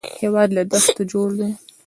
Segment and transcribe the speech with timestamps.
[0.21, 1.51] هېواد له دښتو جوړ دی